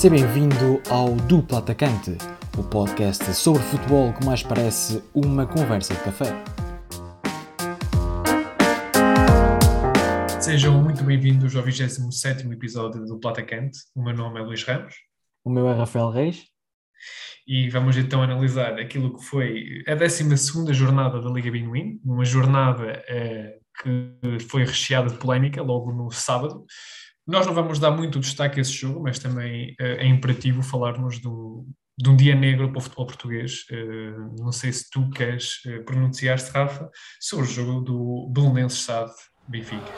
[0.00, 2.12] Seja bem-vindo ao Duplo Atacante,
[2.56, 6.24] o podcast sobre futebol que mais parece uma conversa de café.
[10.40, 13.78] Sejam muito bem-vindos ao 27 episódio do Duplo Atacante.
[13.94, 14.94] O meu nome é Luís Ramos.
[15.44, 16.46] O meu é Rafael Reis.
[17.46, 23.04] E vamos então analisar aquilo que foi a 12 jornada da Liga Binuin, uma jornada
[23.06, 24.16] eh, que
[24.48, 26.64] foi recheada de polémica logo no sábado.
[27.26, 31.18] Nós não vamos dar muito destaque a esse jogo, mas também uh, é imperativo falarmos
[31.20, 31.66] do,
[31.98, 33.64] de um dia negro para o futebol português.
[33.70, 36.88] Uh, não sei se tu queres uh, pronunciar-te, Rafa,
[37.20, 39.12] sobre o jogo do Belenenses Sade
[39.48, 39.92] Benfica.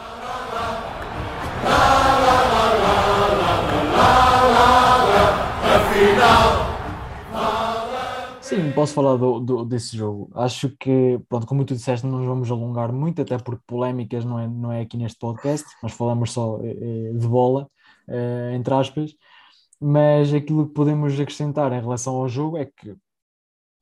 [5.75, 6.72] Afinal
[8.53, 10.31] Sim, posso falar do, do, desse jogo.
[10.35, 14.39] Acho que, pronto, como tu disseste, não nos vamos alongar muito, até porque polémicas não
[14.39, 17.67] é, não é aqui neste podcast, nós falamos só é, de bola,
[18.07, 19.15] é, entre aspas,
[19.81, 22.95] mas aquilo que podemos acrescentar em relação ao jogo é que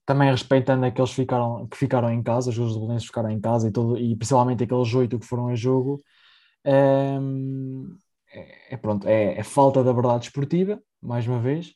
[0.06, 3.40] também respeitando aqueles que ficaram, que ficaram em casa, os jogadores do Belenenses ficaram em
[3.40, 6.00] casa e, todo, e principalmente aqueles oito que foram a jogo,
[6.64, 7.18] é,
[8.70, 11.74] é, pronto, é, é, falta da verdade esportiva, mais uma vez,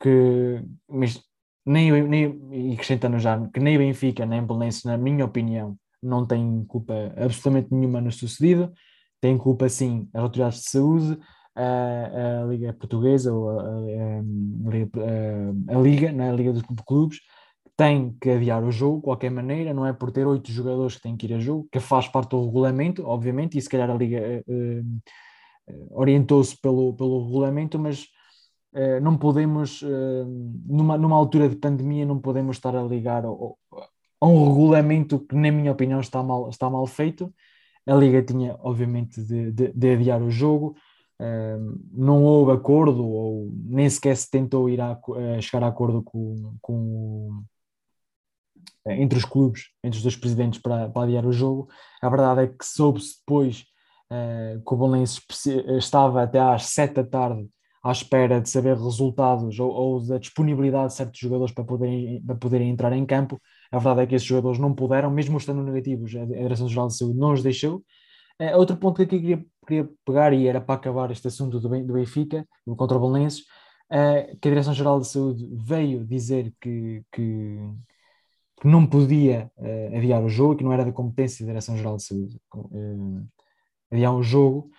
[0.00, 1.29] que, mas
[1.64, 6.64] nem, nem, e acrescentando já, que nem Benfica nem Belenenses, na minha opinião, não têm
[6.66, 8.72] culpa absolutamente nenhuma no sucedido,
[9.20, 11.18] têm culpa sim as autoridades de saúde,
[11.54, 17.18] a, a Liga Portuguesa, ou a, a, a Liga, na Liga dos Clubes,
[17.76, 21.02] tem que adiar o jogo de qualquer maneira, não é por ter oito jogadores que
[21.02, 23.94] têm que ir a jogo, que faz parte do regulamento, obviamente, e se calhar a
[23.94, 28.19] Liga uh, uh, orientou-se pelo, pelo regulamento, mas eh,
[29.02, 30.24] não podemos, eh,
[30.66, 35.50] numa, numa altura de pandemia, não podemos estar a ligar a um regulamento que, na
[35.50, 37.32] minha opinião, está mal, está mal feito.
[37.86, 40.76] A Liga tinha, obviamente, de, de, de adiar o jogo,
[41.20, 41.58] eh,
[41.92, 46.54] não houve acordo, ou nem sequer se tentou ir a, a chegar a acordo com,
[46.60, 47.42] com,
[48.86, 51.68] entre os clubes, entre os dois presidentes, para, para adiar o jogo.
[52.00, 53.64] A verdade é que soube-se depois
[54.66, 55.20] que o Bolense
[55.78, 57.48] estava até às sete da tarde
[57.82, 62.36] à espera de saber resultados ou, ou, da disponibilidade de certos jogadores para poderem, para
[62.36, 63.40] poderem entrar em campo.
[63.72, 67.18] A verdade é que esses jogadores não puderam, mesmo estando negativos, a Direção-Geral de Saúde
[67.18, 67.82] não os deixou.
[68.40, 71.68] Uh, outro ponto que aqui queria, queria pegar, e era para acabar este assunto do,
[71.68, 72.46] do Benfica,
[72.76, 73.18] contra o uh,
[74.40, 77.58] que a Direção-Geral de Saúde veio dizer que, que,
[78.60, 82.04] que não podia uh, adiar o jogo, que não era da competência da Direção-Geral de
[82.04, 82.40] Saúde
[83.90, 84.70] adiar o jogo,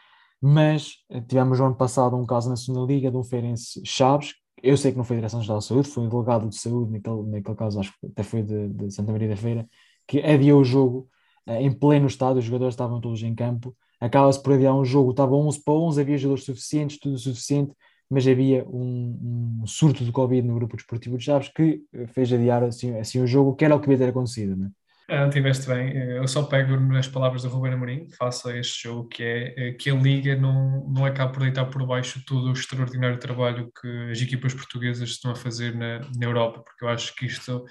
[0.41, 4.33] mas eh, tivemos no ano passado um caso na Segunda Liga de um Feirense Chaves,
[4.63, 7.55] eu sei que não foi Direção-Geral de Saúde, foi o delegado de saúde, naquele, naquele
[7.55, 9.67] caso acho que até foi de, de Santa Maria da Feira,
[10.07, 11.07] que adiou o jogo
[11.47, 15.11] uh, em pleno estado, os jogadores estavam todos em campo, acaba-se por adiar um jogo,
[15.11, 17.73] estava 11 para 11, havia jogadores suficientes, tudo suficiente,
[18.09, 22.31] mas havia um, um surto de Covid no grupo desportivo de Chaves que eh, fez
[22.33, 24.80] adiar assim, assim o jogo, que era o que devia ter acontecido, é?
[25.13, 25.97] Ah, bem.
[25.97, 29.89] Eu só pego nas palavras do Ruben Amorim, faço este jogo, que é eh, que
[29.89, 34.21] a Liga não, não acaba por deitar por baixo todo o extraordinário trabalho que as
[34.21, 37.65] equipas portuguesas estão a fazer na, na Europa, porque eu acho que isto,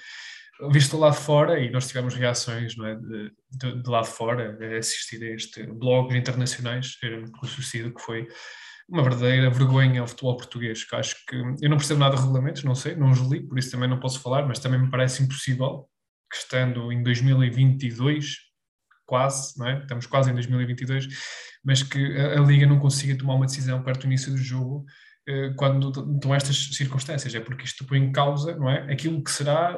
[0.71, 4.59] visto lá de fora, e nós tivemos reações é, de, de, de lá de fora,
[4.61, 6.99] a assistir a este blogs internacionais,
[7.43, 8.29] o suicídio que foi
[8.87, 12.65] uma verdadeira vergonha ao futebol português, que acho que eu não percebo nada de regulamentos,
[12.65, 15.23] não sei, não os li, por isso também não posso falar, mas também me parece
[15.23, 15.89] impossível
[16.31, 18.37] que estando em 2022,
[19.05, 19.81] quase, não é?
[19.81, 21.09] estamos quase em 2022,
[21.65, 24.85] mas que a, a, Liga não consiga tomar uma decisão perto do início do jogo
[25.29, 28.93] eh, quando estão estas circunstâncias, é porque isto põe em causa não é?
[28.93, 29.77] aquilo que será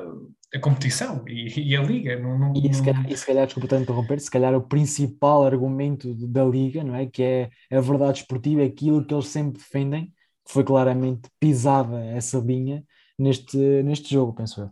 [0.54, 2.18] a competição e, e a Liga.
[2.18, 5.44] Não, não, e, se calhar, e se calhar, desculpa tanto interromper, se calhar o principal
[5.44, 7.06] argumento da Liga, não é?
[7.06, 10.12] que é a verdade esportiva, aquilo que eles sempre defendem,
[10.46, 12.84] foi claramente pisada essa linha
[13.18, 14.70] neste, neste jogo, penso eu.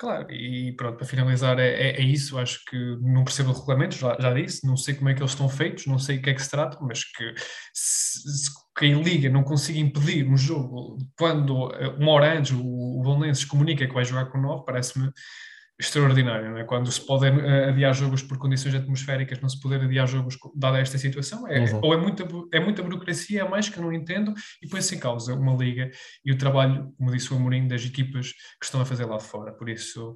[0.00, 2.38] Claro, e pronto, para finalizar, é, é, é, isso.
[2.38, 5.32] Acho que não percebo o regulamento, já, já disse, não sei como é que eles
[5.32, 7.34] estão feitos, não sei o que é que se trata, mas que
[7.74, 12.62] se, se quem liga não consiga impedir um jogo quando eh, uma hora antes o,
[12.64, 15.12] o Belenenses comunica que vai jogar com o 9, parece-me
[15.80, 16.64] extraordinário, não é?
[16.64, 20.78] Quando se pode eh, adiar jogos por condições atmosféricas, não se poder adiar jogos dada
[20.78, 24.34] esta situação, é, ou é muita, é muita burocracia a mais que eu não entendo
[24.62, 25.90] e põe-se em causa uma liga
[26.22, 29.24] e o trabalho, como disse o Amorim, das equipas que estão a fazer lá de
[29.24, 29.52] fora.
[29.52, 30.14] Por isso,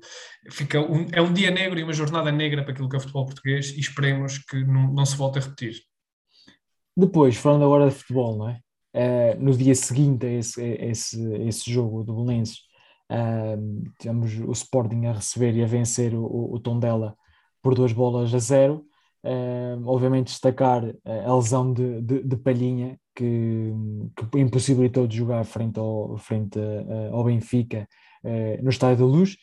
[0.51, 3.01] fica um, é um dia negro e uma jornada negra para aquilo que é o
[3.01, 5.77] futebol português e esperemos que não, não se volte a repetir.
[6.95, 8.61] Depois, falando agora de futebol, não é?
[8.97, 12.59] Uh, no dia seguinte a esse, a esse, a esse jogo do Belenenses,
[13.11, 17.17] Uh, tivemos o Sporting a receber e a vencer o, o Tondela
[17.63, 18.85] por duas bolas a zero.
[19.87, 23.73] obviamente destacar a lesão de, de, de Palhinha, que,
[24.17, 26.59] que, impossibilitou de jogar frente ao, frente
[27.11, 27.89] ao Benfica
[28.63, 29.37] no Estádio da Luz.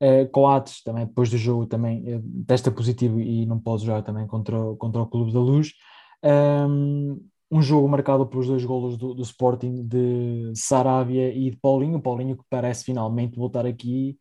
[0.00, 4.56] Uh, Coates também depois do jogo também testa positivo e não pode jogar também contra,
[4.56, 5.72] o, contra o Clube da Luz.
[6.22, 12.00] Um, um jogo marcado pelos dois golos do, do Sporting de Sarabia e de Paulinho.
[12.00, 14.18] Paulinho que parece finalmente voltar aqui,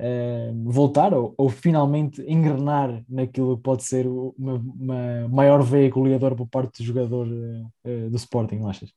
[0.00, 6.34] uh, voltar ou, ou, finalmente engrenar naquilo que pode ser uma, uma maior veia goleador
[6.34, 8.90] por parte do jogador uh, do Sporting, não achas?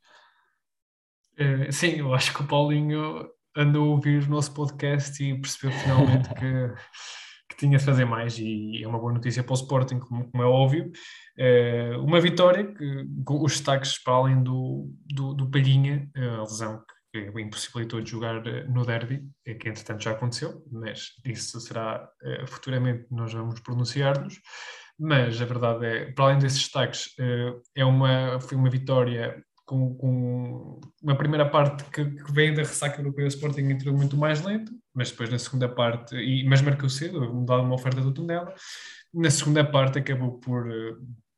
[1.71, 6.30] Sim, eu acho que o Paulinho andou a ouvir o nosso podcast e percebeu finalmente
[6.33, 6.44] que,
[7.53, 10.44] que tinha de fazer mais e é uma boa notícia para o Sporting, como, como
[10.44, 10.91] é óbvio.
[11.38, 16.83] É uma vitória que os destaques para além do, do, do Palhinha, a lesão
[17.13, 22.09] que o impossibilitou de jogar eh, no derby, que entretanto já aconteceu, mas isso será
[22.23, 24.41] eh, futuramente nós vamos pronunciar-nos.
[24.99, 27.09] Mas a verdade é, para além desses destaques,
[27.75, 33.13] é uma, foi uma vitória com, com uma primeira parte que, que da ressaca do
[33.15, 37.19] o Sporting entrou muito mais lento, mas depois na segunda parte, e, mas marcou cedo,
[37.45, 38.54] dado uma oferta do Tondela,
[39.13, 40.98] na segunda parte acabou por uh,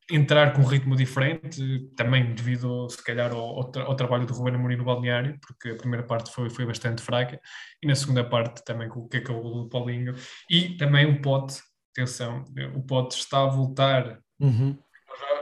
[0.10, 4.34] entrar com um ritmo diferente, também devido se calhar ao, ao, tra ao trabalho do
[4.34, 7.40] Ruben Amorim no balneário, porque a primeira parte foi, foi bastante fraca,
[7.82, 10.16] e na segunda parte também com o que acabou do Paulinho,
[10.50, 11.62] e também o Pote,
[11.92, 12.44] atenção,
[12.76, 14.78] o Pote está a voltar uhum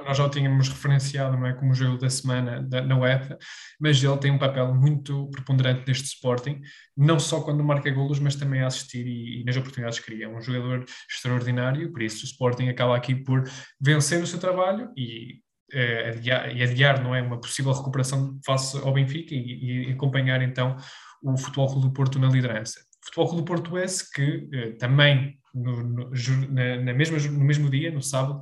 [0.03, 3.37] nós já o tínhamos referenciado não é, como jogo da semana da, na UEFA,
[3.79, 6.61] mas ele tem um papel muito preponderante neste Sporting,
[6.95, 10.25] não só quando marca golos, mas também a assistir e, e nas oportunidades que cria.
[10.25, 13.43] É um jogador extraordinário, por isso o Sporting acaba aqui por
[13.79, 15.41] vencer o seu trabalho e
[15.71, 20.41] eh, adiar, e adiar não é uma possível recuperação face ao Benfica e, e acompanhar
[20.41, 20.75] então
[21.23, 22.79] o Futebol Clube do Porto na liderança.
[23.03, 26.11] Futebol Clube do Porto esse que eh, também no, no,
[26.49, 28.41] na, na mesma, no mesmo dia, no sábado,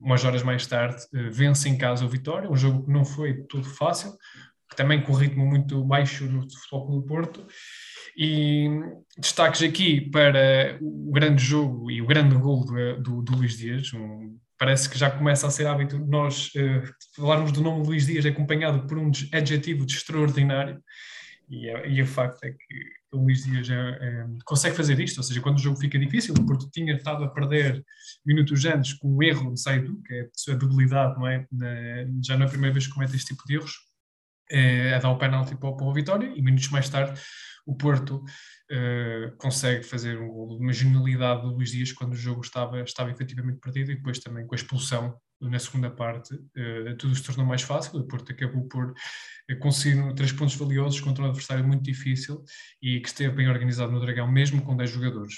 [0.00, 3.42] umas horas mais tarde, eh, vence em casa o Vitória, um jogo que não foi
[3.44, 4.12] tudo fácil,
[4.76, 7.46] também com ritmo muito baixo no Futebol do Porto.
[8.16, 8.68] E
[9.16, 13.92] destaques aqui para o grande jogo e o grande gol do, do, do Luís Dias.
[13.94, 16.82] Um, parece que já começa a ser hábito nós uh,
[17.16, 20.82] falarmos do nome Luís Dias acompanhado por um adjetivo de extraordinário.
[21.48, 25.22] E, e o facto é que o Luís Dias é, é, consegue fazer isto, ou
[25.22, 27.84] seja, quando o jogo fica difícil, Porto tinha estado a perder
[28.24, 31.46] minutos antes com o erro de Saidu, que é a debilidade, não é?
[31.52, 31.66] Na,
[32.24, 33.91] já não é a primeira vez que comete este tipo de erros,
[34.94, 37.20] a dar o penalti para, para o Vitória, e minutos mais tarde
[37.66, 42.16] o Porto uh, consegue fazer um gol de uma genialidade do Luís Dias quando o
[42.16, 46.96] jogo estava, estava efetivamente perdido e depois também com a expulsão na segunda parte uh,
[46.98, 48.94] tudo se tornou mais fácil, o Porto acabou por
[49.60, 52.44] conseguir três pontos valiosos contra um adversário muito difícil
[52.80, 55.34] e que esteve bem organizado no Dragão, mesmo com 10 jogadores.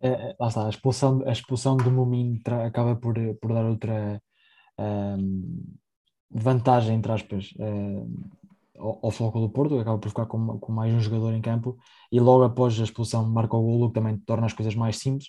[0.00, 4.22] É, lá está, a expulsão, a expulsão do Mumin acaba por, por dar outra
[4.78, 5.76] um,
[6.30, 8.22] vantagem, entre aspas, um,
[8.78, 11.76] ao, ao Foco do Porto, acaba por ficar com, com, mais um jogador em campo
[12.10, 15.28] e logo após a expulsão marca o golo, que também torna as coisas mais simples.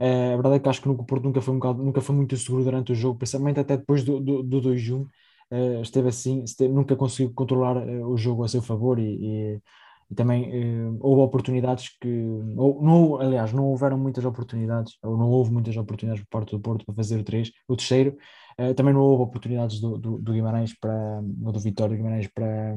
[0.00, 2.14] Uh, a verdade é que acho que o Porto nunca foi, um bocado, nunca foi
[2.14, 5.08] muito seguro durante o jogo, principalmente até depois do, do, do 2-1, uh,
[5.50, 9.62] eh, esteve assim, esteve, nunca conseguiu controlar uh, o jogo a seu favor e, e,
[10.10, 10.50] e também
[11.00, 12.08] houve oportunidades que,
[12.56, 16.60] ou, não, aliás, não houveram muitas oportunidades, ou não houve muitas oportunidades por parte do
[16.60, 18.16] Porto para fazer o 3, o terceiro,
[18.58, 22.74] Uh, também não houve oportunidades do, do, do Guimarães para, ou do Vitória Guimarães para,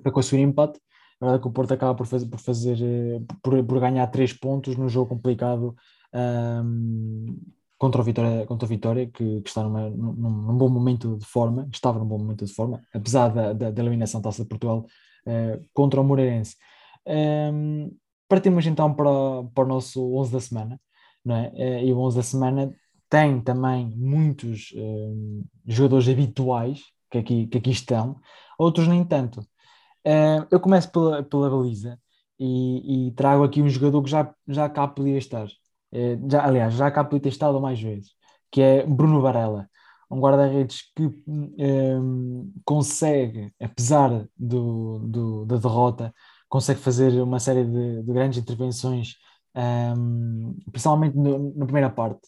[0.00, 0.78] para conseguir empate.
[1.20, 4.06] A verdade é que o Porto acaba por fazer, por, fazer, eh, por, por ganhar
[4.06, 5.74] três pontos num jogo complicado
[6.14, 7.36] um,
[7.76, 11.26] contra o Vitória, contra o Vitória que, que está numa, num, num, bom momento de
[11.26, 14.48] forma, estava num bom momento de forma, apesar da, da, da eliminação da Taça de
[14.48, 14.86] Portugal
[15.26, 16.56] uh, contra o Moreirense.
[17.06, 17.90] Um, ehm,
[18.28, 19.10] partimos então para,
[19.54, 20.80] para o nosso 11 da semana,
[21.24, 21.48] não é?
[21.48, 22.74] Uh, e o 11 da semana
[23.10, 28.20] tem também muitos uh, jogadores habituais que aqui, que aqui estão,
[28.58, 29.40] outros nem tanto.
[30.06, 31.98] Uh, eu começo pela, pela baliza
[32.38, 35.46] e, e, trago aqui um jogador que já, já cá podia estar.
[35.92, 38.12] Uh, já, aliás, já cá podia ter estado mais vezes,
[38.50, 39.68] que é Bruno Varela,
[40.10, 46.12] um guarda-redes que um, consegue, apesar do, do, da derrota,
[46.48, 49.14] consegue fazer uma série de, de grandes intervenções,
[49.96, 52.20] um, principalmente na primeira parte.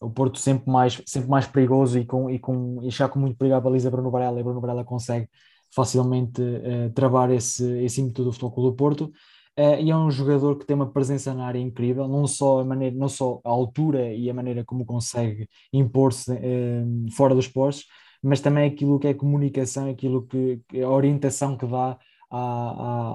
[0.00, 3.36] O Porto sempre mais, sempre mais perigoso e, com, e, com, e já com muito
[3.36, 5.28] perigo à baliza Bruno Varela, e Bruno Varela consegue
[5.74, 9.12] facilmente uh, travar esse, esse ímpeto do Futebol Clube do Porto,
[9.58, 12.64] uh, e é um jogador que tem uma presença na área incrível, não só a,
[12.64, 17.86] maneira, não só a altura e a maneira como consegue impor-se uh, fora dos postos,
[18.22, 21.98] mas também aquilo que é comunicação, aquilo que, a orientação que dá
[22.30, 22.38] à,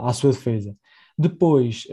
[0.06, 0.76] à, à sua defesa.
[1.18, 1.86] Depois,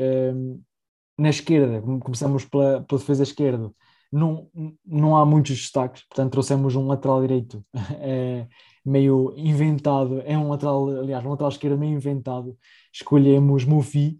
[1.18, 3.72] na esquerda, começamos pela, pela defesa esquerda,
[4.10, 4.48] não,
[4.84, 7.64] não há muitos destaques, portanto trouxemos um lateral direito
[8.00, 8.46] é,
[8.84, 12.56] meio inventado, é um lateral, aliás, um lateral esquerdo meio inventado,
[12.92, 14.18] escolhemos Mufi,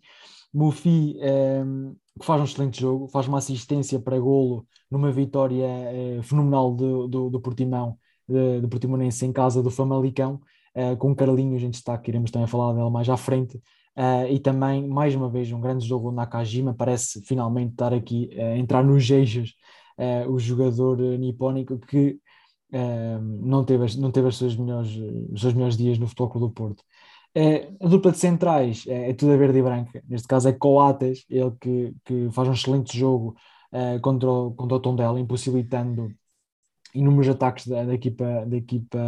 [0.53, 1.63] Mufi é,
[2.19, 7.07] que faz um excelente jogo, faz uma assistência para golo numa vitória é, fenomenal do,
[7.07, 10.41] do, do Portimão, do Portimonense em casa do Famalicão,
[10.75, 13.61] é, com Carlinhos em destaque, iremos também falar dela mais à frente,
[13.99, 18.31] Uh, e também, mais uma vez, um grande jogo na Nakajima, parece finalmente estar aqui
[18.39, 22.17] a uh, entrar nos uh, o jogador nipónico que
[23.41, 24.91] não, teve, não teve os seus melhores,
[25.33, 26.85] os seus melhores dias no Futebol Clube do Porto.
[27.81, 31.53] A dupla de centrais é, tudo a verde e branca, neste caso é Coates, ele
[31.61, 33.37] que, que faz um excelente jogo
[34.03, 36.11] contra, o, contra o Tondela, impossibilitando
[36.95, 38.99] inúmeros ataques da, da equipa, da equipa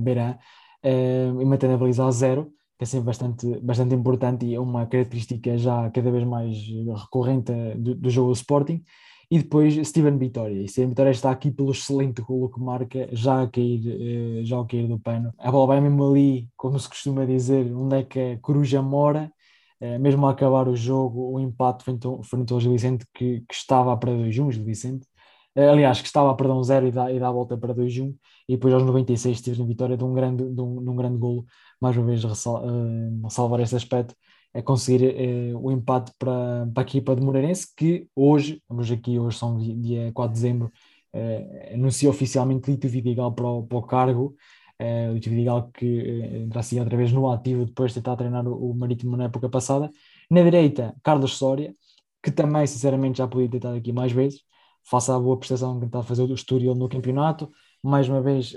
[0.00, 0.38] Beirã
[0.82, 4.86] e mantendo a baliza a zero que é sempre bastante, bastante importante e é uma
[4.86, 6.56] característica já cada vez mais
[6.94, 8.84] recorrente do, do jogo do Sporting.
[9.30, 10.62] E depois Steven Vitória.
[10.62, 14.60] E Steven Vitória está aqui pelo excelente golo que marca, já a cair, eh, já
[14.60, 15.32] a cair do pano.
[15.38, 19.32] A bola vai mesmo ali, como se costuma dizer, onde é que a coruja mora.
[19.80, 23.96] Eh, mesmo a acabar o jogo, o empate frente ao, Gil Vicente, que, que estava
[23.96, 25.06] para 2-1, Gil Vicente.
[25.54, 27.74] Eh, aliás, que estava a perder um 0 e dá, e dá a volta para
[27.74, 28.14] 2-1.
[28.48, 31.44] E depois aos 96 Steven Vitória de um grande, de um, de um grande golo
[31.80, 34.14] mais uma vez uh, salvar esse aspecto,
[34.56, 39.18] é conseguir uh, o empate para, para a equipa de Moreirense, que hoje, vamos aqui,
[39.18, 40.72] hoje são dia 4 de dezembro,
[41.14, 44.34] uh, anuncia oficialmente Lito Vidigal para o, para o cargo,
[44.80, 48.48] uh, Lito Vidigal que uh, entra assim outra vez no ativo depois de tentar treinar
[48.48, 49.90] o, o Marítimo na época passada.
[50.30, 51.74] Na direita, Carlos Soria,
[52.22, 54.40] que também sinceramente já podia ter estado aqui mais vezes,
[54.88, 57.50] faça a boa prestação que está a fazer o Estoril no campeonato,
[57.82, 58.54] mais uma vez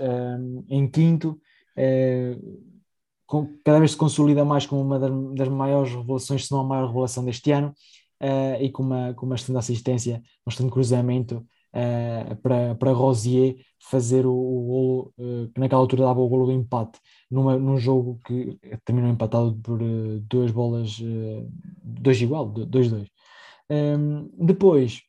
[0.69, 1.39] em quinto,
[3.63, 6.87] cada vez se consolida mais como uma das, das maiores revelações, se não a maior
[6.87, 7.73] revelação deste ano,
[8.21, 13.57] uh, e com uma, com uma excelente assistência, um excelente cruzamento uh, para, para Rosier
[13.79, 17.77] fazer o, o golo, uh, que naquela altura dava o golo do empate, numa, num
[17.77, 19.79] jogo que terminou empatado por
[20.27, 20.99] duas bolas,
[21.83, 23.07] dois igual, dois, dois.
[23.69, 25.03] Um, ehm, depois,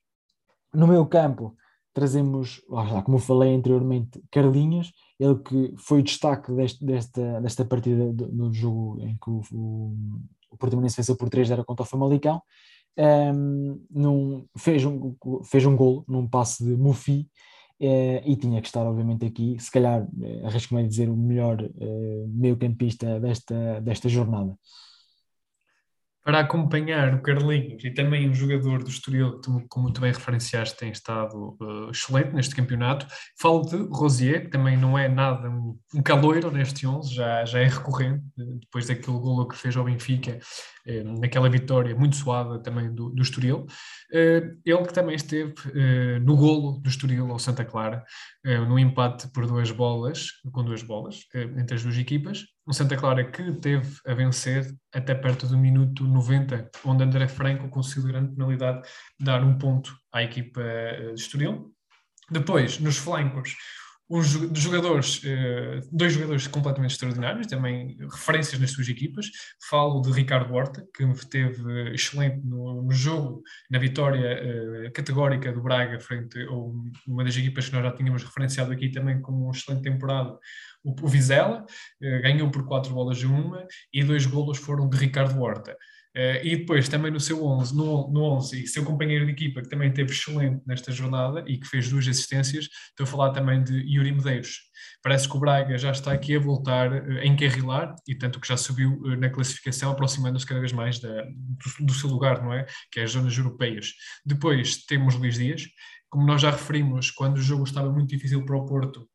[0.75, 1.57] no meio campo,
[2.01, 2.63] trazemos,
[3.05, 8.53] como falei anteriormente, Carlinhos, ele que foi o destaque deste, desta, desta partida do, no
[8.53, 9.97] jogo em que o, o,
[10.51, 12.41] o Portimonense venceu por 3-0 contra o Famalicão,
[12.99, 15.15] um, num, fez, um,
[15.45, 17.29] fez um gol num passe de Mufi
[17.81, 21.63] uh, e tinha que estar obviamente aqui, se calhar, uh, arrisco-me a dizer, o melhor
[21.63, 24.57] uh, meio campista desta, desta jornada
[26.23, 30.77] para acompanhar o Carlinhos e também um jogador do Estoril, que, como tu bem referenciaste,
[30.77, 33.07] tem estado uh, excelente neste campeonato.
[33.39, 37.61] Falo de Rosier, que também não é nada um, um caloiro neste 11, já, já
[37.61, 40.39] é recorrente, depois daquele golo que fez ao Benfica,
[40.87, 43.67] eh, naquela vitória muito suada também do, do Estoril.
[44.13, 48.05] Eh, ele que também esteve eh, no golo do Estoril ao Santa Clara,
[48.45, 52.73] eh, no empate por duas bolas, com duas bolas, eh, entre as duas equipas, um
[52.73, 58.13] Santa Clara que teve a vencer até perto do minuto 90, onde André Franco conseguiu
[58.13, 61.75] grande penalidade dar um ponto à equipa eh, de Estoril.
[62.31, 63.57] Depois, nos flancos,
[64.09, 69.27] uns jogadores, eh, dois jogadores completamente extraordinários, também referências nas suas equipas.
[69.69, 75.99] Falo de Ricardo Horta, que esteve excelente no, jogo, na vitória uh, categórica do Braga
[75.99, 76.53] frente a
[77.11, 80.39] uma das equipas que nós já tínhamos referenciado aqui também como uma excelente temporada,
[80.85, 84.97] o, o Vizela, uh, ganhou por quatro bolas a uma e dois golos foram de
[84.97, 85.77] Ricardo Horta.
[86.17, 89.63] Uh, e depois também no seu 11, no, no 11, e seu companheiro de equipa
[89.63, 93.63] que também teve excelente nesta jornada e que fez duas assistências, estou a falar também
[93.63, 94.59] de Yuri Medeiros.
[95.05, 98.49] Parece que o Braga já está aqui a voltar uh, a encarrilar e tanto que
[98.49, 102.53] já subiu uh, na classificação, aproximando-se cada vez mais da, do, do, seu lugar, não
[102.53, 102.67] é?
[102.91, 103.93] Que é as zonas europeias.
[104.27, 105.63] Depois temos Luís Dias,
[106.09, 109.09] como nós já referimos, quando o jogo estava muito difícil para o Porto,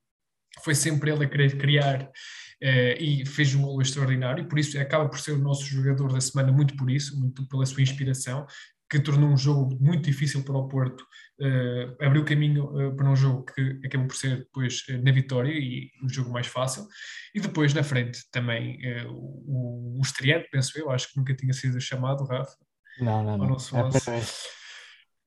[0.63, 5.07] foi sempre ele a querer criar uh, e fez um golo extraordinário, por isso acaba
[5.09, 8.45] por ser o nosso jogador da semana, muito por isso, muito pela sua inspiração,
[8.89, 11.01] que tornou um jogo muito difícil para o Porto,
[11.41, 15.89] uh, abriu caminho uh, para um jogo que acabou por ser depois na vitória e
[16.03, 16.87] um jogo mais fácil.
[17.33, 21.81] E depois na frente também o, o estreante, penso eu, acho que nunca tinha sido
[21.81, 22.55] chamado, Rafa.
[22.99, 23.47] Não, não, não.
[23.47, 23.75] Nosso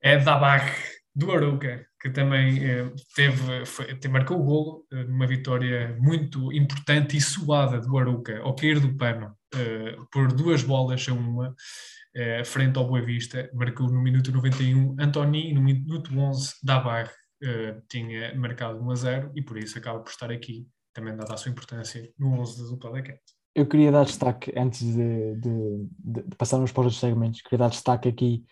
[0.01, 0.65] é, é Dabag
[1.15, 7.17] do Aruca, que também eh, teve, foi, marcou o golo eh, numa vitória muito importante
[7.17, 11.55] e suada do Aruca, ao cair do pano, eh, por duas bolas a uma,
[12.43, 17.09] frente ao Boa Vista, marcou no minuto 91, Antoni no minuto 11, Dabar
[17.87, 21.37] tinha marcado 1 a 0 e por isso acaba por estar aqui, também dada a
[21.37, 23.21] sua importância no 11 do Palaquete.
[23.55, 28.09] Eu queria dar destaque, antes de, de, de passarmos para os segmentos, queria dar destaque
[28.09, 28.43] aqui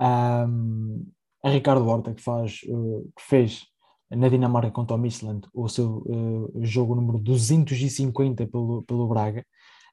[0.00, 1.06] um,
[1.46, 3.66] a Ricardo Horta, que, faz, uh, que fez
[4.10, 9.46] na Dinamarca contra o Midland o seu uh, jogo número 250 pelo, pelo Braga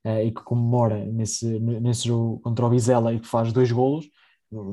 [0.03, 4.09] uh, e que comemora nesse, nesse jogo contra o Vizela e que faz dois golos.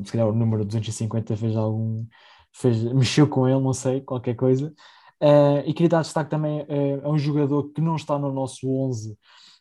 [0.04, 2.06] Se calhar o número 250 fez algum.
[2.52, 4.72] Fez, mexeu com ele, não sei, qualquer coisa.
[5.22, 8.66] Uh, e queria dar destaque também uh, a um jogador que não está no nosso
[8.66, 9.18] 11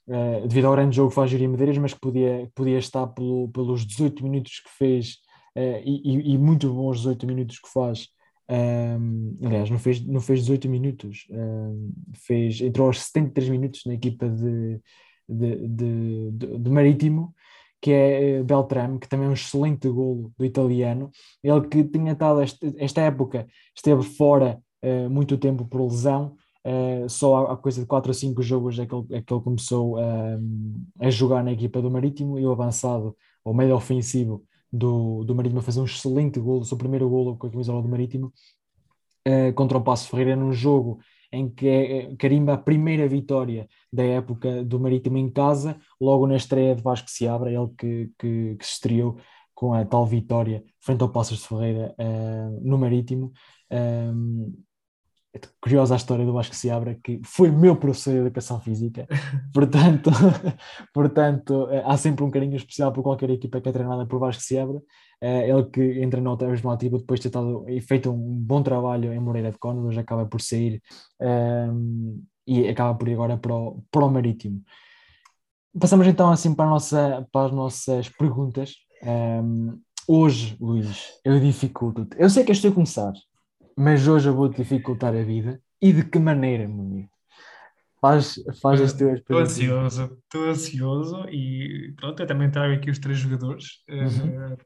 [0.07, 3.49] uh, devido ao grande jogo que faz Júri Medeiros, mas que podia, podia estar pelo,
[3.49, 5.17] pelos 18 minutos que fez
[5.55, 8.07] e, e, muito bons 18 minutos que faz.
[8.49, 11.91] Um, aliás, não fez, não fez 18 minutos, um,
[12.25, 14.81] fez, entrou aos 73 minutos na equipa de,
[15.27, 17.33] de, de, de, de Marítimo
[17.81, 21.09] que é Beltrame, que também é um excelente golo do italiano.
[21.43, 27.09] Ele que tinha estado esta, esta época, esteve fora uh, muito tempo por lesão, uh,
[27.09, 29.43] só há, há, coisa de 4 ou 5 jogos é que ele, é que ele
[29.43, 30.39] começou uh,
[30.99, 33.15] a jogar na equipa do Marítimo e o avançado,
[33.45, 37.37] o meio ofensivo do, do Marítimo, a fazer um excelente golo, o seu primeiro golo
[37.37, 38.33] com a camisola do Marítimo,
[39.55, 40.99] contra o Passo Ferreira, num jogo
[41.31, 46.35] em que é, carimba a primeira vitória da época do Marítimo em casa, logo na
[46.35, 49.17] estreia de Vasco Seabra, ele que, que, que se estreou
[49.53, 53.31] com a tal vitória frente ao Passos de Ferreira uh, no Marítimo.
[53.69, 54.53] Um,
[55.33, 59.07] é curiosa a história do Vasco Seabra, que foi meu professor de Educação Física,
[59.53, 60.09] portanto,
[60.93, 64.81] portanto há sempre um carinho especial por qualquer equipa que é treinada por Vasco Seabra,
[65.21, 69.19] ele que entra no Teres ativo depois de ter estado, feito um bom trabalho em
[69.19, 70.81] Moreira de Cónidos, acaba por sair
[71.19, 74.63] um, e acaba por ir agora para o, para o Marítimo.
[75.79, 78.73] Passamos então assim para, nossa, para as nossas perguntas.
[79.03, 82.17] Um, hoje, Luís, eu dificulto-te.
[82.19, 83.13] Eu sei que estou a começar,
[83.79, 85.61] mas hoje eu vou dificultar a vida.
[85.81, 87.09] E de que maneira, meu amigo?
[88.01, 92.99] Faz, faz as tuas Estou ansioso, estou ansioso e pronto, eu também trago aqui os
[92.99, 93.81] três jogadores.
[93.89, 94.53] Uhum.
[94.53, 94.57] Uh,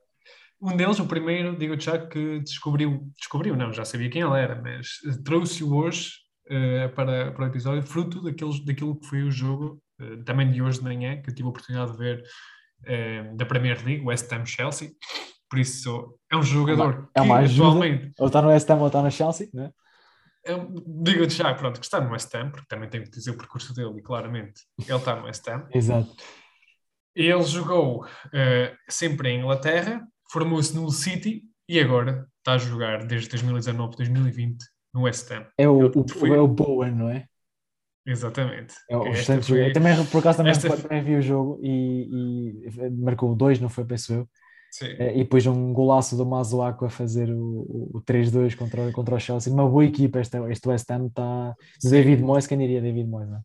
[0.64, 4.60] um deles, o primeiro, digo já que descobriu, descobriu, não, já sabia quem ele era,
[4.60, 4.88] mas
[5.24, 6.10] trouxe-o hoje
[6.48, 10.60] uh, para, para o episódio, fruto daqueles, daquilo que foi o jogo, uh, também de
[10.60, 12.24] hoje de manhã, que eu tive a oportunidade de ver
[13.38, 14.92] da Premier League, West Ham Chelsea.
[15.54, 18.12] Por isso, é um jogador é uma, é que atualmente.
[18.18, 19.72] Ou está no West Ham ou está no Chelsea, não é?
[21.04, 23.72] Digo-te já, pronto, que está no West Ham, porque também tenho que dizer o percurso
[23.72, 25.68] dele, e claramente ele está no West Ham.
[25.72, 26.10] Exato.
[27.16, 33.30] Ele jogou uh, sempre em Inglaterra, formou-se no City e agora está a jogar desde
[33.30, 34.58] 2019, 2020
[34.92, 35.46] no West Ham.
[35.56, 36.32] É o, o, foi...
[36.32, 37.28] é o Bowen, não é?
[38.08, 38.74] Exatamente.
[38.90, 39.14] É o
[39.44, 39.72] foi...
[39.72, 40.76] Também, por acaso, também, esta...
[40.76, 44.28] também vi o jogo e, e marcou dois, não foi, penso eu.
[44.82, 49.20] Eh, e depois um golaço do Mazuaco a fazer o, o 3-2 contra, contra o
[49.20, 49.54] Chelsea.
[49.54, 51.54] Uma boa equipa, este, este West Ham está.
[51.84, 53.30] David Moyes, quem diria David Moyes?
[53.30, 53.38] Não?
[53.38, 53.42] É?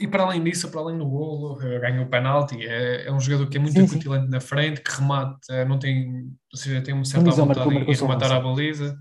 [0.00, 3.20] E para além disso, para além do golo, eh, ganha o penalti, é, é um
[3.20, 7.04] jogador que é muito acutilante na frente, que remata, não tem, ou seja, tem uma
[7.04, 8.96] certa vontade em rematar a baliza.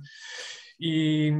[0.80, 1.32] E,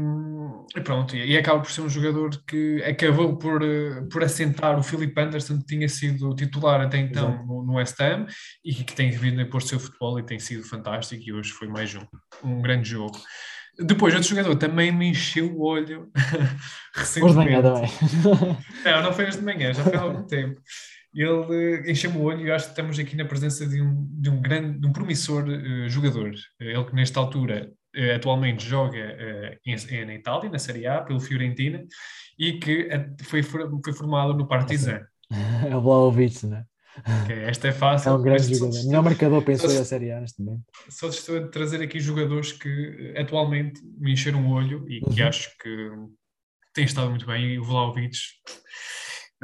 [0.76, 4.84] e, pronto, e acaba por ser um jogador que acabou por, eh, por assentar o
[4.84, 8.28] Philip Anderson, que tinha sido titular até então no, no West Ham
[8.64, 11.22] e que tem vindo a pôr seu futebol e tem sido fantástico.
[11.26, 12.06] E hoje foi mais um,
[12.48, 13.18] um grande jogo.
[13.78, 16.10] Depois, outro jogador também me encheu o olho
[16.96, 17.38] recentemente.
[17.38, 17.92] Hoje manhã também.
[18.86, 20.62] não, não foi hoje de manhã, já foi há algum tempo.
[21.14, 24.42] Ele encheu-me o olho e acho que estamos aqui na presença de um, de um
[24.42, 26.32] grande, de um promissor uh, jogador.
[26.60, 27.72] Ele que nesta altura
[28.16, 31.84] atualmente joga uh, em, na Itália, na Série A, pelo Fiorentina,
[32.38, 32.90] e que
[33.24, 35.02] foi, foi formado no Partizan.
[35.68, 36.66] É o Vlaovic, não é?
[37.24, 38.10] Okay, esta é fácil.
[38.10, 38.86] É um grande jogador.
[38.86, 40.64] Melhor marcador, pensou da Série A neste momento.
[40.90, 45.28] Só estou a trazer aqui jogadores que atualmente me encheram o olho e que uhum.
[45.28, 45.90] acho que
[46.74, 47.54] têm estado muito bem.
[47.54, 48.16] E o Vlaovic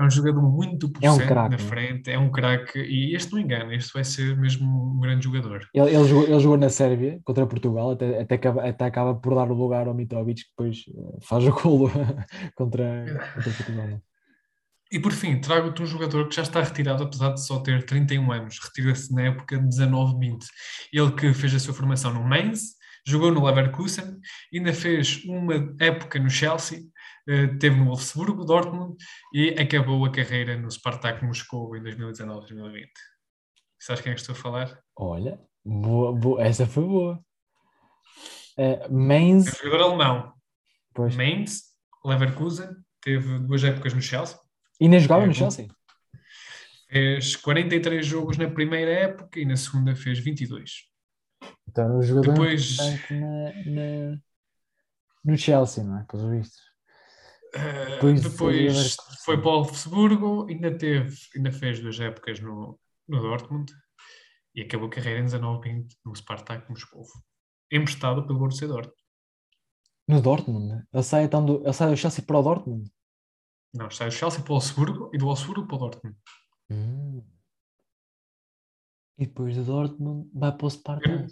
[0.01, 2.79] é um jogador muito potente é um crack, na frente, é um craque.
[2.79, 5.67] E este não engana, este vai ser mesmo um grande jogador.
[5.73, 9.35] Ele, ele, jogou, ele jogou na Sérvia contra Portugal, até, até, acaba, até acaba por
[9.35, 11.89] dar o lugar ao Mitrovic, que depois eh, faz o golo
[12.55, 14.01] contra, contra Portugal.
[14.91, 18.29] E por fim, trago-te um jogador que já está retirado, apesar de só ter 31
[18.29, 18.59] anos.
[18.59, 20.39] Retira-se na época de 19-20.
[20.91, 24.19] Ele que fez a sua formação no Mainz, jogou no Leverkusen,
[24.53, 26.81] ainda fez uma época no Chelsea,
[27.25, 28.95] teve no Wolfsburgo, Dortmund
[29.33, 32.87] e acabou a carreira no Spartak Moscou em 2019-2020.
[33.79, 34.79] Sabes quem é que estou a falar?
[34.95, 37.23] Olha, boa, boa, essa foi boa.
[38.57, 39.47] Uh, Mainz.
[39.47, 40.33] É um jogador alemão.
[40.93, 41.15] Pois.
[41.15, 41.63] Mainz,
[42.05, 42.69] Leverkusen,
[43.01, 44.37] teve duas épocas no Chelsea
[44.81, 45.67] e nem jogava é, no Chelsea?
[46.89, 50.89] Fez 43 jogos na primeira época e na segunda fez 22.
[51.69, 54.17] Então, o jogador Depois, na, na,
[55.23, 56.05] no Chelsea, não é?
[56.05, 56.70] Pelos vistos.
[57.53, 63.21] Uh, depois, depois foi para o Wolfsburgo, ainda, teve, ainda fez duas épocas no, no
[63.21, 63.73] Dortmund
[64.55, 67.03] e acabou a carreira em 19-20 no Spartak Moscou.
[67.71, 69.01] emprestado pelo Borussia Dortmund.
[70.07, 70.85] No Dortmund?
[70.93, 72.91] Ele sai, então do, ele sai do Chelsea para o Dortmund?
[73.73, 76.17] Não, sai do Chelsea para o Wolfsburgo e do Wolfsburgo para o Dortmund.
[76.69, 77.23] Hum.
[79.17, 81.27] E depois do Dortmund vai para o Sparta.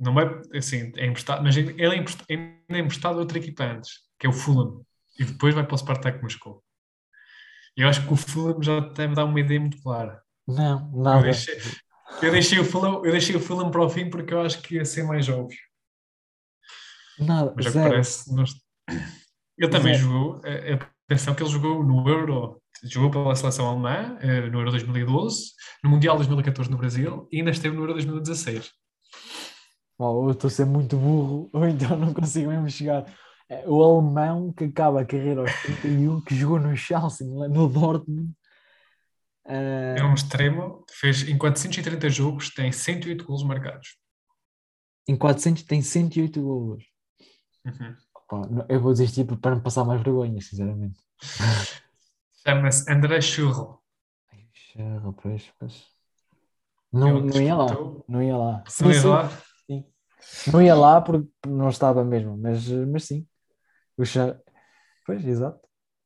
[0.00, 3.64] Não é assim, é emprestado, mas ele é emprestado, ainda é emprestado a outra equipa
[3.64, 4.84] antes, que é o Fulham,
[5.18, 6.62] e depois vai para o Spartak Moscou.
[7.76, 10.22] Eu acho que o Fulham já deve dar uma ideia muito clara.
[10.46, 11.22] Não, Eu nada.
[11.22, 11.58] deixei,
[12.22, 14.74] eu deixei o Fulham, eu deixei o Fulham para o fim porque eu acho que
[14.76, 15.58] ia ser mais óbvio.
[17.18, 17.52] Nada.
[17.56, 17.90] Mas é Zero.
[17.90, 18.34] parece.
[18.34, 18.54] nós-
[19.58, 20.04] Ele também Zero.
[20.06, 20.40] jogou,
[21.06, 25.52] atenção que ele jogou no Euro, jogou pela seleção alemã, eh, no Euro 2012,
[25.84, 28.70] no Mundial 2014 no Brasil e ainda esteve no Euro 2016.
[29.98, 33.04] Ou eu estou a ser muito burro, ou então não consigo mesmo chegar.
[33.52, 38.32] É, O alemão que acaba a carreira aos 31, que jogou no Chelsea, no Dortmund.
[39.44, 43.98] eh, É um extremo, fez em 430 jogos, tem 108 golos marcados.
[45.06, 46.84] em 400 tem 108 golos.
[47.66, 47.96] Uhum.
[48.50, 50.98] Não- eu vou desistir para não passar mais vergonha, sinceramente.
[52.46, 53.16] Chama-se André.
[53.16, 55.84] Ai, Xarra, pois, pois.
[56.92, 57.66] Não, não ia lá,
[58.08, 58.64] não ia lá.
[58.68, 59.30] Sim, Não ia sim, lá?
[60.52, 63.26] Não ia lá porque não estava mesmo, mas, mas sim.
[63.96, 64.36] O Char...
[65.06, 65.60] Pois, exato.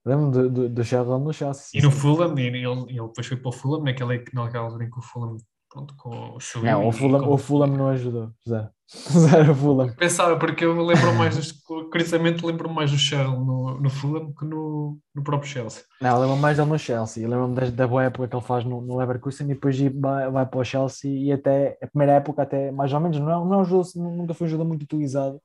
[0.05, 1.79] Lembro do, do, do no Chelsea.
[1.81, 4.91] E no Fulham, e ele, ele depois foi para o Fulham, naquela, naquela altura em
[4.91, 5.37] que o Fulham
[5.69, 6.71] pronto, com, subiu.
[6.71, 8.31] Não, o Fulham, com- o Fulham não ajudou.
[8.49, 8.69] Zero.
[8.89, 9.93] Zero Fulham.
[9.97, 11.53] Pensava, porque eu lembro mais, dos-
[11.91, 15.83] curiosamente, lembro mais do Charles no, no Fulham que no, no próprio Chelsea.
[16.01, 17.25] Não, lembro mais dele no Chelsea.
[17.25, 20.31] Eu Lembro-me da, da boa época que ele faz no, no Leverkusen e depois vai,
[20.31, 23.45] vai para o Chelsea e até a primeira época, até mais ou menos, não, é-
[23.49, 25.41] não, é um jogo- nunca foi um jogo muito utilizado,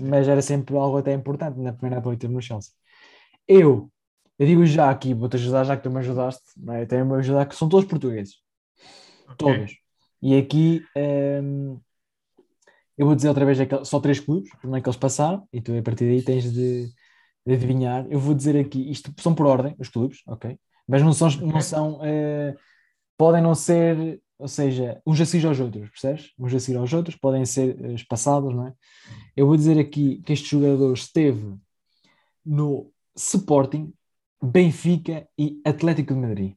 [0.00, 2.72] mas era sempre algo até importante na primeira época que no Chelsea.
[3.48, 3.90] Eu,
[4.38, 6.86] eu digo já aqui, vou-te ajudar já que tu me ajudaste, não é?
[7.04, 8.36] vou ajudar que são todos portugueses.
[9.28, 9.46] Ok?
[9.46, 9.72] Todos.
[10.22, 11.80] E aqui hum,
[12.96, 15.76] eu vou dizer outra vez só três clubes, como é que eles passaram, e tu
[15.76, 16.86] a partir daí tens de,
[17.46, 18.06] de adivinhar.
[18.10, 20.58] Eu vou dizer aqui, isto são por ordem, os clubes, ok?
[20.88, 21.62] Mas não são, não Ok.
[21.62, 22.56] são eh,
[23.18, 26.32] podem não ser, ou seja, uns a seguir aos outros, percebes?
[26.38, 28.74] Uns a seguir aos outros, podem ser eh, espaçados, não é?
[29.36, 31.56] Eu vou dizer aqui que este jogador esteve
[32.44, 33.92] no Sporting,
[34.42, 36.54] Benfica e Atlético de Madrid.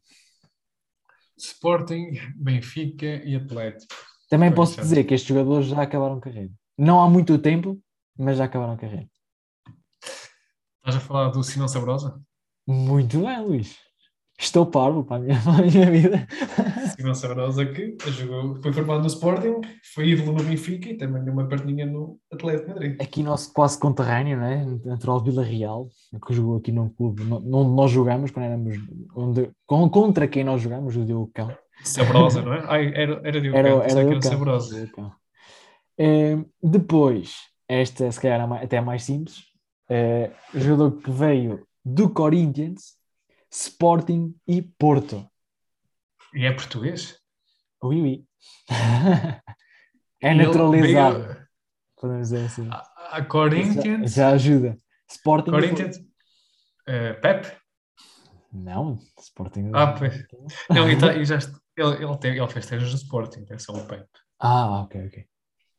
[1.37, 3.93] Sporting, Benfica e Atlético.
[4.29, 4.81] Também Pois, posso já.
[4.83, 6.51] dizer que estes jogadores já acabaram carreira.
[6.77, 7.79] Não há muito tempo,
[8.17, 9.09] mas já acabaram carreira.
[10.79, 12.21] Estás a falar do Sinão Sabrosa?
[12.67, 13.77] Muito bem, Luís.
[14.37, 16.27] Estou parvo para a minha, para a minha vida.
[16.99, 19.61] Sinão Sabrosa que jogou, foi formado no Sporting,
[19.93, 23.01] foi ídolo no Benfica e também deu uma perninha no Atlético Madrid.
[23.01, 24.65] Aqui nosso quase conterrâneo, né?
[24.83, 25.87] Natural Vila Real,
[26.27, 28.77] que jogou aqui num clube onde nós jogamos, quando éramos
[29.15, 31.55] onde, contra quem nós jogamos, o Diogo Cão.
[31.85, 32.65] Sabrosa, não é?
[32.67, 34.21] Ai, era, era Diogo Era, Cão, era Cão.
[34.21, 34.91] Sabrosa.
[35.97, 37.35] Eh, depois,
[37.65, 39.45] esta se calhar é até mais simples,
[39.89, 42.97] eh, jogador que veio do Corinthians,
[43.49, 45.25] Sporting e Porto.
[46.33, 47.17] E é português?
[47.83, 48.25] Oui, oui.
[50.21, 51.47] é ele naturalizado, veio
[51.95, 52.67] podemos dizer assim.
[52.69, 52.77] A,
[53.17, 54.13] a Já, Corinthians.
[54.13, 54.77] já ajuda.
[55.09, 55.51] Sporting.
[55.51, 55.97] Corinthians.
[56.87, 57.51] eh, Pep?
[58.51, 59.71] Não, Sporting.
[59.73, 60.15] Ah, pois.
[60.69, 61.37] Não, e, tá- e já
[61.77, 64.05] ele, ele, teve, ele fez treinos no Sporting, é só o Pep.
[64.39, 65.25] Ah, ok, ok.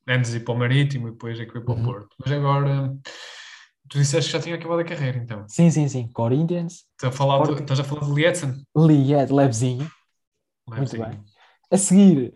[0.09, 1.85] Antes de ir para o Marítimo e depois é que foi para o Uhum.
[1.85, 2.17] Porto.
[2.19, 2.93] Mas agora,
[3.89, 5.45] tu disseste que já tinha acabado a carreira, então.
[5.49, 6.09] Sim, sim, sim.
[6.13, 8.65] Corinthians, Estás a falar, estás a falar de Lietzen?
[8.77, 9.91] Lied, levezinho.
[10.77, 10.99] Muito Leipzig.
[10.99, 11.25] bem.
[11.71, 12.35] A seguir,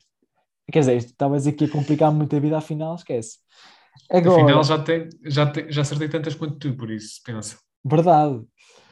[0.72, 3.38] quer dizer, isto estavas aqui a complicar muito a vida, afinal, esquece.
[4.10, 7.58] Agora, Afinal, já, tem, já, tem, já acertei tantas quanto tu, por isso, pensa.
[7.84, 8.42] verdade.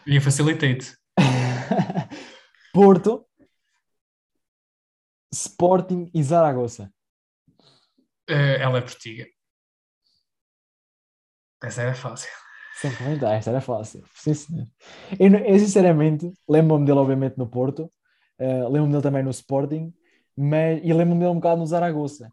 [0.06, 0.96] E facilitei-te.
[2.72, 3.26] Porto,
[5.32, 6.92] Sporting e Zaragoza.
[8.28, 9.26] Eh, ela é portiga.
[11.62, 12.30] Essa era fácil.
[12.74, 14.02] Sem comentar, esta era fácil.
[14.14, 14.66] Sim, senhor.
[15.18, 17.90] Eu, eu, sinceramente, lembro-me dele, obviamente, no Porto,
[18.42, 19.92] eh, lembro-me dele também no Sporting,
[20.36, 22.32] mas, e lembro-me dele um bocado no Zaragoza.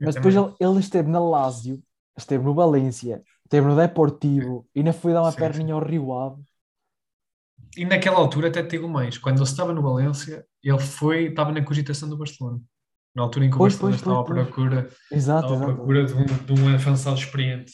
[0.00, 1.82] Mas depois ele, ele esteve na Lazio,
[2.16, 6.12] esteve no Valência, esteve no Deportivo, e ainda foi dar uma Sim, perninha ao Rio
[6.12, 6.42] Ave.
[7.76, 11.64] E naquela altura até digo mais, quando ele estava no Valência, ele foi, estava na
[11.64, 12.60] cogitação do Barcelona.
[13.14, 15.74] Na altura em que o Pois, Barcelona pois, estava pois, à procura, Exato, estava à
[15.74, 17.72] procura de um, de um avançado experiente.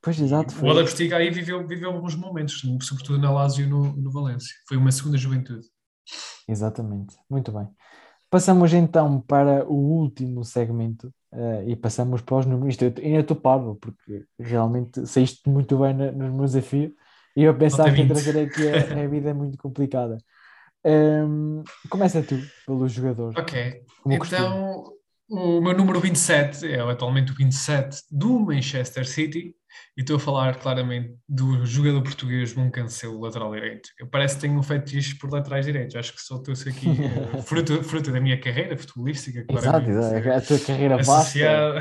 [0.00, 0.52] Pois, exato.
[0.52, 0.68] O Foi.
[0.70, 4.54] Oda Postiga aí viveu, viveu alguns momentos, sobretudo na Lazio e no, no Valência.
[4.66, 5.64] Foi uma segunda juventude.
[6.48, 7.16] Exatamente.
[7.30, 7.68] Muito bem.
[8.30, 12.74] Passamos então para o último segmento eh, e passamos para os números.
[12.74, 16.94] Isto eu ainda estou parvo, porque realmente saíste muito bem na- no meu desafio
[17.36, 18.08] e eu pensava que ia 20.
[18.08, 20.18] trazer aqui a, a vida é muito complicada.
[20.84, 22.36] Ehm, começa tu,
[22.66, 23.34] pelo jogador.
[23.38, 23.82] Ok,
[24.18, 24.46] costume.
[24.46, 24.92] então
[25.30, 29.54] O meu número 27 é atualmente o 27 do Manchester City
[29.96, 33.88] e estou a falar claramente do jogador português Bom Cancelo, lateral direito.
[33.98, 35.96] Eu parece que tenho um fetiche por laterais direitos.
[35.96, 39.44] Acho que só estou-se aqui uh, fruto, fruto da minha carreira futebolística.
[39.48, 39.90] Exato,
[40.30, 41.78] a tua carreira associada,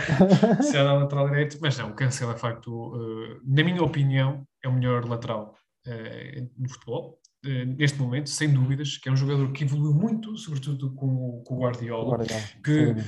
[0.59, 1.57] associada ao lateral direito.
[1.61, 5.55] Mas não, o Cancelo é, facto, uh, na minha opinião, é o melhor lateral
[5.87, 7.19] uh, no futebol.
[7.43, 11.55] Uh, neste momento, sem dúvidas, que é um jogador que evoluiu muito, sobretudo com, com
[11.55, 12.41] o Guardiola, Guardiola.
[12.63, 13.03] que, que,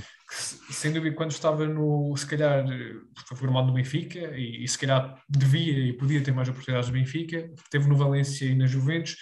[0.72, 2.66] sem dúvida, quando estava no, se calhar,
[3.26, 6.96] foi formado no Benfica e, e, se calhar devia e podia ter mais oportunidades no
[6.96, 9.18] Benfica, teve no Valência e na Juventus,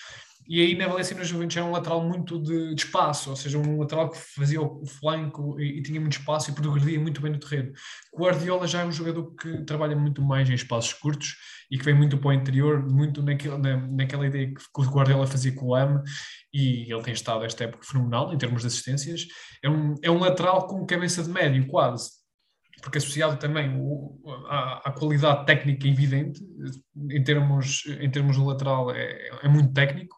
[0.47, 3.35] e aí na Valência e na Juventus era um lateral muito de, de, espaço, ou
[3.35, 7.21] seja, um lateral que fazia o flanco e, e, tinha muito espaço e progredia muito
[7.21, 7.71] bem no terreno.
[8.13, 11.35] O Guardiola já é um jogador que trabalha muito mais em espaços curtos
[11.69, 14.91] e que vem muito para o interior, muito naquela, na, naquela ideia que, que o
[14.91, 16.01] Guardiola fazia com o Lame,
[16.53, 19.27] e ele tem estado esta época fenomenal em termos de assistências.
[19.63, 22.20] É um, é um lateral com cabeça de médio, quase
[22.81, 23.71] porque associado também
[24.47, 26.41] à, à, qualidade técnica evidente,
[27.09, 30.17] em termos, em termos do lateral é, é muito técnico,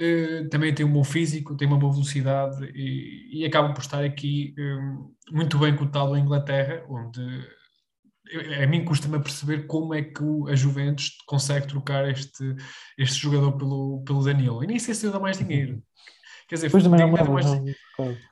[0.00, 4.04] uh, também tem um bom físico, tem uma boa velocidade e, e acaba por estar
[4.04, 7.20] aqui um, muito bem cotado em Inglaterra, onde
[8.62, 12.56] a mim custa-me perceber como é que a Juventus consegue trocar este,
[12.98, 14.64] este jogador pelo, pelo Danilo.
[14.64, 15.82] E nem sei se dá mais dinheiro.
[16.48, 17.46] Quer dizer, não, mais,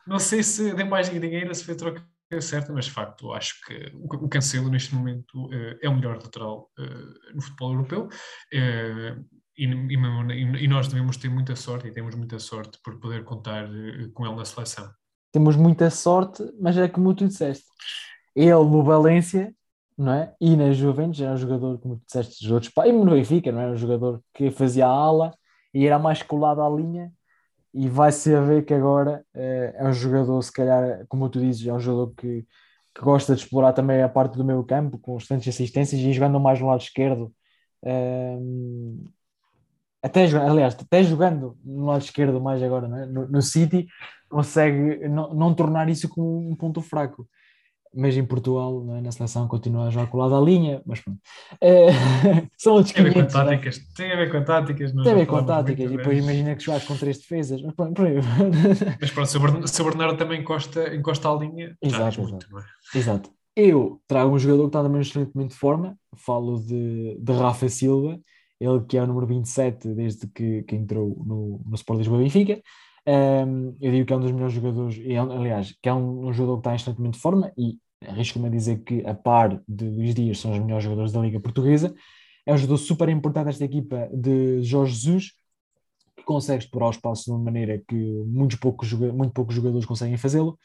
[0.06, 1.74] não sei se deu mais dinheiro, se foi
[2.34, 6.16] troca certa, mas de facto acho que o Cancelo neste momento uh, é o melhor
[6.16, 9.24] lateral uh, no futebol europeu uh,
[9.56, 13.68] e, nós devemos ter muita sorte e temos muita sorte por poder contar
[14.12, 14.90] com ele na seleção.
[15.30, 17.64] Temos muita sorte, mas é como tu disseste,
[18.34, 19.54] ele no Valência
[19.96, 20.34] não é?
[20.40, 23.68] E na Juventus era um jogador, como disseste, jogador de e no Benfica, não é?
[23.68, 25.32] Um jogador que fazia a ala
[25.72, 27.12] e era mais colado à linha
[27.74, 31.66] e vai-se a ver que agora é, é um jogador, se calhar, como tu dizes,
[31.66, 32.46] é um jogador que,
[32.94, 36.38] que gosta de explorar também a parte do meio campo, com constantes assistências e jogando
[36.38, 37.34] mais no lado esquerdo.
[37.84, 38.38] É,
[40.02, 43.06] até, aliás, até jogando no lado esquerdo mais agora, é?
[43.06, 43.86] no, no, City,
[44.28, 47.28] consegue não, não tornar isso como um ponto fraco
[47.96, 49.00] mas em Portugal, é?
[49.00, 51.20] na seleção, continua a jogar colado à linha, mas pronto.
[51.60, 51.88] É,
[52.58, 52.94] são outros 500.
[52.94, 53.44] Tem a ver com é?
[53.44, 54.92] táticas, tem a ver com táticas.
[54.92, 57.62] Tem a ver com táticas, e depois imagina que jogas com três defesas.
[57.62, 58.02] Mas pronto,
[59.00, 62.22] mas pronto se, o Bernardo, se o Bernardo também encosta, encosta à linha, exato, exato.
[62.22, 62.46] Muito,
[62.94, 62.98] é?
[62.98, 63.30] exato.
[63.56, 68.18] Eu trago um jogador que está também excelentemente de forma, falo de, de Rafa Silva,
[68.60, 72.60] ele que é o número 27 desde que, que entrou no, no Sport Lisboa Benfica.
[73.06, 76.32] Um, eu digo que é um dos melhores jogadores, e, aliás, que é um, um
[76.32, 77.78] jogador que está em excelentemente de forma e
[78.08, 81.40] arrisco-me a dizer que, a par de Luís Dias, são os melhores jogadores da Liga
[81.40, 81.94] Portuguesa.
[82.46, 85.32] É um jogador super importante esta equipa de Jorge Jesus,
[86.16, 87.94] que consegue explorar o espaço de uma maneira que
[88.26, 90.58] muitos poucos, muito poucos jogadores conseguem fazê-lo.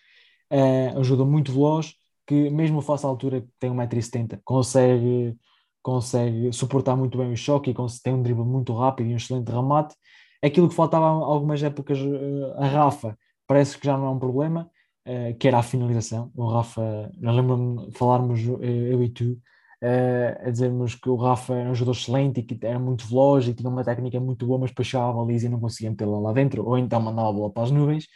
[0.50, 1.94] É um jogador muito veloz,
[2.28, 5.36] que mesmo face à altura, tem 1,70m, consegue,
[5.82, 9.50] consegue suportar muito bem o choque e tem um drible muito rápido e um excelente
[9.50, 9.96] remate.
[10.44, 14.20] Aquilo que faltava há algumas épocas eh, a Rafa, parece que já não é um
[14.20, 14.70] problema
[15.08, 16.32] uh, que era a finalização.
[16.36, 19.34] O Rafa, nós lembro-me falarmos, eh, eu e tu,
[19.84, 23.48] uh, a dizermos que o Rafa era um jogador excelente e que era muito veloz
[23.48, 26.34] e tinha uma técnica muito boa, mas puxava a baliza e não conseguia metê-la lá
[26.34, 28.08] dentro, ou então mandava a bola para as nuvens.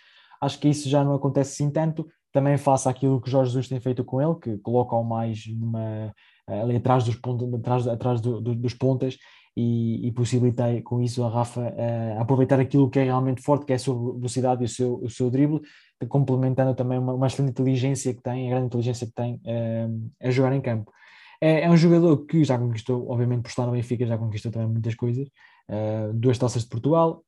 [0.42, 2.08] Acho que isso já não acontece assim tanto.
[2.32, 6.14] Também faça aquilo que Jorge Jesus tem feito com ele, que coloca-o mais numa,
[6.48, 9.18] ali atrás dos, pontos, atrás, atrás do, do, dos pontas
[9.56, 13.74] e, e possibilitei com isso a Rafa uh, aproveitar aquilo que é realmente forte, que
[13.74, 15.62] é a sua velocidade e o seu, o seu drible,
[16.10, 20.32] complementando também uma, uma excelente inteligência que tem, a grande inteligência que tem uh, a
[20.32, 20.92] jogar em campo.
[21.40, 24.70] É, é, um jogador que já conquistou, obviamente por estar no Benfica, já conquistou também
[24.70, 25.28] muitas coisas,
[25.70, 27.24] uh, duas taças de Portugal,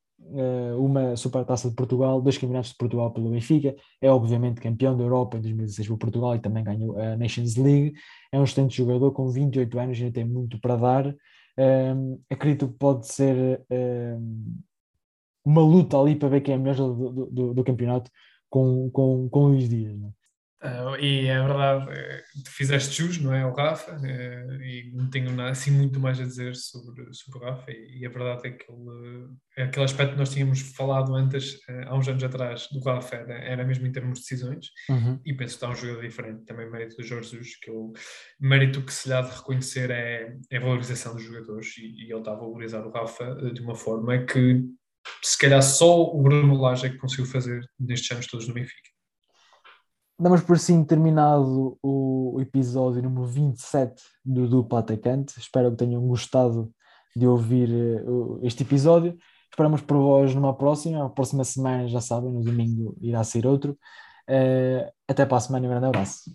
[0.79, 5.03] uma super taça de Portugal, dois campeonatos de Portugal pelo Benfica, é obviamente campeão da
[5.03, 7.93] Europa em 2016 por Portugal e também ganhou a Nations League,
[8.31, 11.15] é um excelente jogador com 28 anos, ainda tem muito para dar,
[11.57, 14.57] um, acredito que pode ser um,
[15.43, 18.11] uma luta ali para ver quem é melhor do, do, do campeonato
[18.49, 19.97] com, com, com Luís Dias.
[19.97, 20.24] Não é?
[20.65, 25.09] Uh, e é verdade, eh, tu fizeste jus, não é, o Rafa, uh, e não
[25.09, 28.47] tenho nada, assim muito mais a dizer sobre, sobre o Rafa, e, e a verdade
[28.47, 32.23] é que ele, é aquele aspecto que nós tínhamos falado antes, uh, há uns anos
[32.23, 35.19] atrás, do Rafa, era, era mesmo em termos de decisões, uhum.
[35.23, 37.93] e penso que está um jogador diferente, também mérito do Jorge Jesus, que o
[38.39, 42.11] mérito que se lhe há de reconhecer é, é a valorização dos jogadores, e, e
[42.11, 44.63] ele está a valorizar o Rafa de uma forma que
[45.21, 48.94] se calhar só o Bruno Lage é que conseguiu fazer nestes anos todos no Benfica.
[50.17, 55.37] Damos por sim terminado o episódio número 27 do Duplo Atacante.
[55.37, 56.71] Espero que tenham gostado
[57.15, 58.03] de ouvir eh,
[58.43, 59.17] este episódio.
[59.49, 61.05] Esperamos por vós numa próxima.
[61.05, 63.77] A próxima semana, já sabem, no domingo irá ser outro.
[64.29, 66.31] Uh, até para a semana e um grande abraço.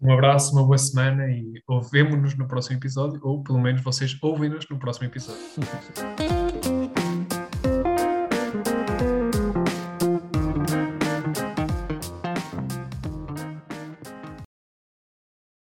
[0.00, 4.68] Um abraço, uma boa semana e ouvemos-nos no próximo episódio, ou pelo menos vocês ouvem-nos
[4.68, 5.42] no próximo episódio.